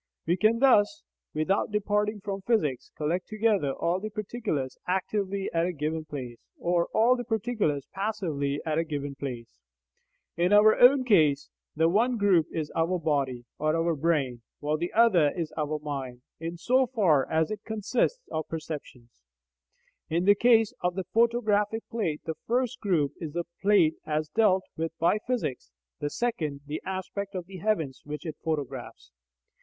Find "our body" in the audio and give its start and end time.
12.75-13.45